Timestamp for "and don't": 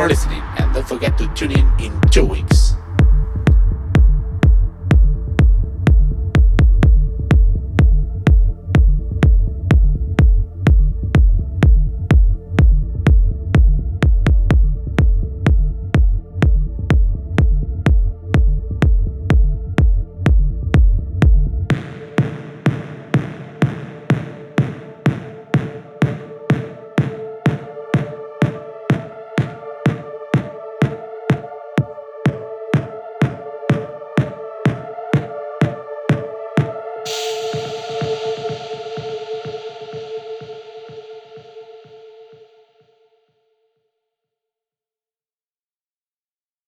0.56-0.88